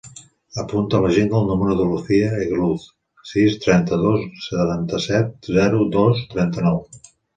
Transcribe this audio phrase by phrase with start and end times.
[0.61, 2.87] Apunta a l'agenda el número de la Lucía Eguiluz:
[3.33, 6.83] sis, trenta-nou, setanta-set, zero, dos, trenta-nou.